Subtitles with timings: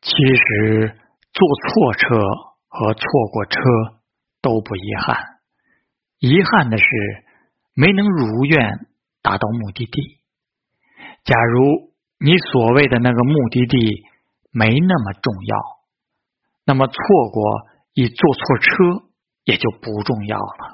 [0.00, 0.96] 其实
[1.32, 2.16] 坐错车
[2.68, 3.58] 和错过车
[4.42, 5.16] 都不遗憾
[6.18, 6.84] 遗憾的是
[7.74, 8.86] 没能如愿
[9.22, 10.20] 达到目的地。
[11.24, 14.04] 假如你所谓的那个目的地
[14.50, 15.56] 没那么重要
[16.64, 16.94] 那么错
[17.30, 19.06] 过一坐错车
[19.44, 20.69] 也就不重要了。